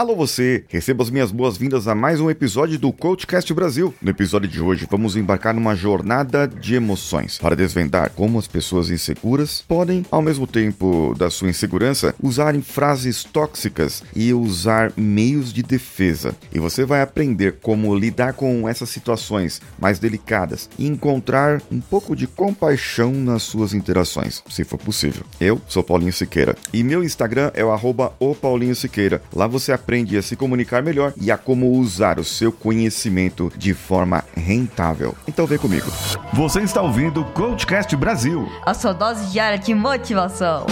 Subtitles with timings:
[0.00, 3.94] Alô você, receba as minhas boas-vindas a mais um episódio do Coachcast Brasil.
[4.00, 8.88] No episódio de hoje vamos embarcar numa jornada de emoções para desvendar como as pessoas
[8.88, 15.62] inseguras podem, ao mesmo tempo da sua insegurança, usarem frases tóxicas e usar meios de
[15.62, 16.34] defesa.
[16.50, 22.16] E você vai aprender como lidar com essas situações mais delicadas e encontrar um pouco
[22.16, 25.24] de compaixão nas suas interações, se for possível.
[25.38, 28.14] Eu sou Paulinho Siqueira e meu Instagram é o arroba.
[29.34, 33.74] Lá você aprende a se comunicar melhor e a como usar o seu conhecimento de
[33.74, 35.16] forma rentável.
[35.26, 35.90] Então vem comigo.
[36.32, 38.48] Você está ouvindo o Coachcast Brasil.
[38.64, 40.66] A sua dose diária de motivação.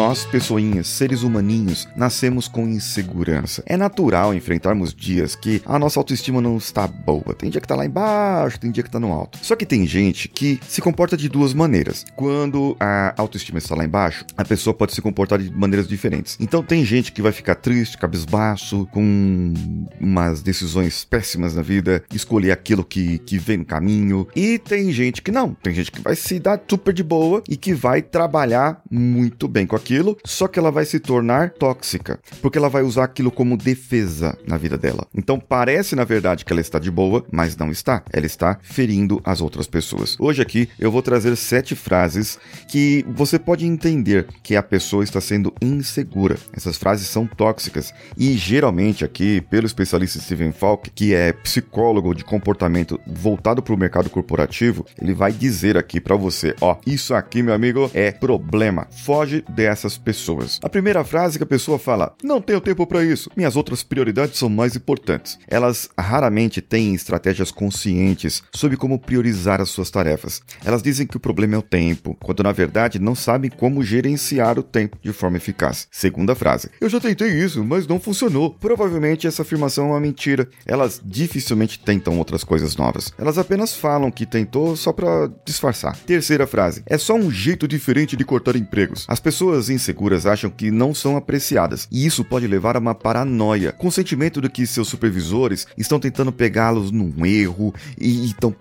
[0.00, 3.62] Nós, pessoinhas, seres humaninhos, nascemos com insegurança.
[3.66, 7.34] É natural enfrentarmos dias que a nossa autoestima não está boa.
[7.34, 9.38] Tem dia que tá lá embaixo, tem dia que tá no alto.
[9.42, 12.06] Só que tem gente que se comporta de duas maneiras.
[12.16, 16.38] Quando a autoestima está lá embaixo, a pessoa pode se comportar de maneiras diferentes.
[16.40, 19.52] Então tem gente que vai ficar triste, cabisbaixo, com
[20.00, 24.26] umas decisões péssimas na vida, escolher aquilo que, que vem no caminho.
[24.34, 25.52] E tem gente que não.
[25.52, 29.66] Tem gente que vai se dar super de boa e que vai trabalhar muito bem
[29.66, 29.89] com aquilo,
[30.24, 34.56] só que ela vai se tornar tóxica, porque ela vai usar aquilo como defesa na
[34.56, 35.06] vida dela.
[35.14, 38.02] Então parece na verdade que ela está de boa, mas não está.
[38.12, 40.16] Ela está ferindo as outras pessoas.
[40.18, 42.38] Hoje aqui eu vou trazer sete frases
[42.68, 46.36] que você pode entender que a pessoa está sendo insegura.
[46.52, 52.24] Essas frases são tóxicas e geralmente aqui pelo especialista Steven Falk, que é psicólogo de
[52.24, 57.42] comportamento voltado para o mercado corporativo, ele vai dizer aqui para você, ó, isso aqui,
[57.42, 58.86] meu amigo, é problema.
[59.04, 59.44] Foge
[59.80, 60.58] dessas pessoas.
[60.62, 64.38] A primeira frase que a pessoa fala: Não tenho tempo para isso, minhas outras prioridades
[64.38, 65.38] são mais importantes.
[65.48, 70.42] Elas raramente têm estratégias conscientes sobre como priorizar as suas tarefas.
[70.64, 74.58] Elas dizem que o problema é o tempo, quando na verdade não sabem como gerenciar
[74.58, 75.88] o tempo de forma eficaz.
[75.90, 78.50] Segunda frase: Eu já tentei isso, mas não funcionou.
[78.50, 80.48] Provavelmente essa afirmação é uma mentira.
[80.66, 83.12] Elas dificilmente tentam outras coisas novas.
[83.16, 85.96] Elas apenas falam que tentou só para disfarçar.
[86.00, 89.06] Terceira frase: É só um jeito diferente de cortar empregos.
[89.08, 93.72] As pessoas inseguras acham que não são apreciadas, e isso pode levar a uma paranoia,
[93.72, 98.54] com o sentimento de que seus supervisores estão tentando pegá-los num erro e estão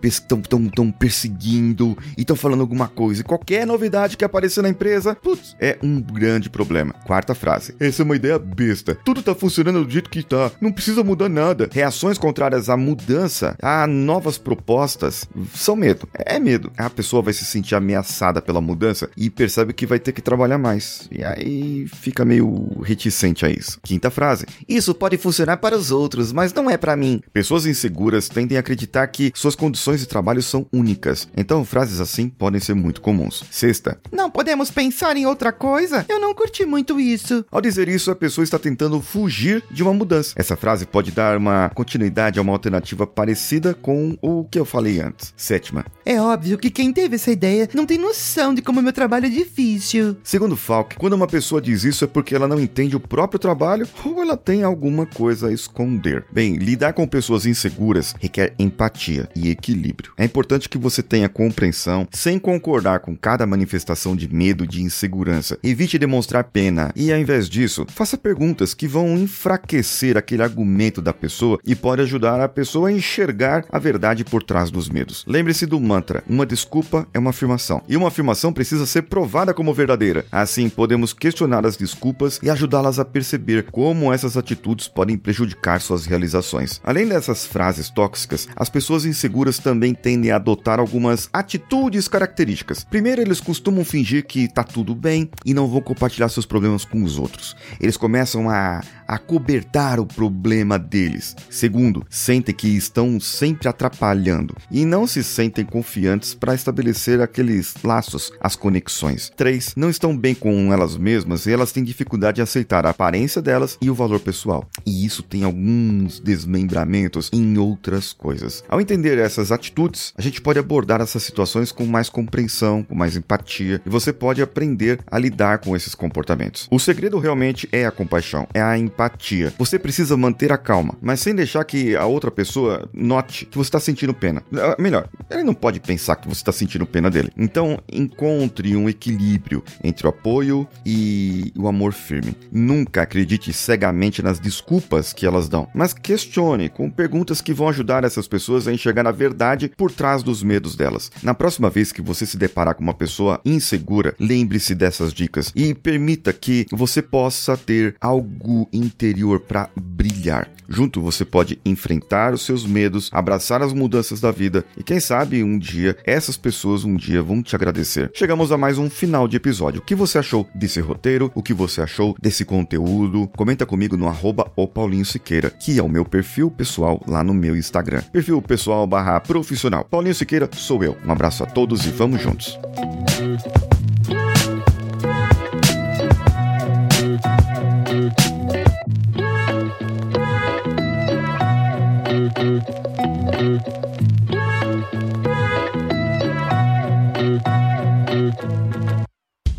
[0.98, 3.22] perseguindo e estão falando alguma coisa.
[3.22, 6.94] E qualquer novidade que aparecer na empresa, putz, é um grande problema.
[7.06, 8.96] Quarta frase: Essa é uma ideia besta.
[9.04, 10.52] Tudo tá funcionando do jeito que tá.
[10.62, 11.70] Não precisa mudar nada.
[11.72, 16.08] Reações contrárias à mudança, a novas propostas, são medo.
[16.14, 16.72] É medo.
[16.78, 20.58] A pessoa vai se sentir ameaçada pela mudança e percebe que vai ter que trabalhar
[20.58, 20.89] mais.
[21.12, 23.80] E aí fica meio reticente a isso.
[23.84, 27.22] Quinta frase: Isso pode funcionar para os outros, mas não é para mim.
[27.32, 31.28] Pessoas inseguras tendem a acreditar que suas condições de trabalho são únicas.
[31.36, 33.44] Então, frases assim podem ser muito comuns.
[33.52, 36.06] Sexta: Não podemos pensar em outra coisa?
[36.10, 37.46] Eu não curti muito isso.
[37.52, 40.34] Ao dizer isso, a pessoa está tentando fugir de uma mudança.
[40.36, 45.00] Essa frase pode dar uma continuidade a uma alternativa parecida com o que eu falei
[45.00, 45.34] antes.
[45.36, 49.26] Sétima: É óbvio que quem teve essa ideia não tem noção de como meu trabalho
[49.26, 50.18] é difícil.
[50.24, 53.88] Segundo Falk, quando uma pessoa diz isso é porque ela não entende o próprio trabalho
[54.06, 56.24] ou ela tem alguma coisa a esconder.
[56.32, 60.14] Bem, lidar com pessoas inseguras requer empatia e equilíbrio.
[60.18, 65.60] É importante que você tenha compreensão sem concordar com cada manifestação de medo de insegurança.
[65.62, 71.14] Evite demonstrar pena e, ao invés disso, faça perguntas que vão enfraquecer aquele argumento da
[71.14, 75.26] pessoa e pode ajudar a pessoa a enxergar a verdade por trás dos medos.
[75.28, 79.74] Lembre-se do mantra: uma desculpa é uma afirmação e uma afirmação precisa ser provada como
[79.74, 80.26] verdadeira.
[80.32, 86.06] Assim, podemos questionar as desculpas e ajudá-las a perceber como essas atitudes podem prejudicar suas
[86.06, 86.80] realizações.
[86.84, 92.84] Além dessas frases tóxicas, as pessoas inseguras também tendem a adotar algumas atitudes características.
[92.84, 97.04] Primeiro, eles costumam fingir que tá tudo bem e não vão compartilhar seus problemas com
[97.04, 97.56] os outros.
[97.80, 101.36] Eles começam a, a cobertar o problema deles.
[101.50, 108.32] Segundo, sentem que estão sempre atrapalhando e não se sentem confiantes para estabelecer aqueles laços,
[108.40, 109.32] as conexões.
[109.36, 113.78] Três, não estão bem com elas mesmas elas têm dificuldade em aceitar a aparência delas
[113.82, 114.68] e o valor pessoal.
[114.86, 118.64] E isso tem alguns desmembramentos em outras coisas.
[118.70, 123.16] Ao entender essas atitudes, a gente pode abordar essas situações com mais compreensão, com mais
[123.16, 126.68] empatia, e você pode aprender a lidar com esses comportamentos.
[126.72, 129.54] O segredo realmente é a compaixão, é a empatia.
[129.58, 133.68] Você precisa manter a calma, mas sem deixar que a outra pessoa note que você
[133.68, 134.44] está sentindo pena.
[134.54, 137.32] Ah, melhor, ele não pode pensar que você está sentindo pena dele.
[137.38, 142.36] Então, encontre um equilíbrio entre o apoio apoio e o amor firme.
[142.52, 148.04] Nunca acredite cegamente nas desculpas que elas dão, mas questione com perguntas que vão ajudar
[148.04, 151.12] essas pessoas a enxergar a verdade por trás dos medos delas.
[151.22, 155.74] Na próxima vez que você se deparar com uma pessoa insegura, lembre-se dessas dicas e
[155.74, 160.50] permita que você possa ter algo interior para brilhar.
[160.68, 165.44] Junto você pode enfrentar os seus medos, abraçar as mudanças da vida e quem sabe
[165.44, 168.12] um dia essas pessoas um dia vão te agradecer.
[168.14, 169.82] Chegamos a mais um final de episódio.
[169.82, 171.32] O que você achou desse roteiro?
[171.36, 173.28] O que você achou desse conteúdo?
[173.36, 177.34] Comenta comigo no arroba o Paulinho Siqueira, que é o meu perfil pessoal lá no
[177.34, 178.02] meu Instagram.
[178.12, 179.84] Perfil pessoal barra profissional.
[179.86, 180.96] Paulinho Siqueira sou eu.
[181.06, 182.58] Um abraço a todos e vamos juntos.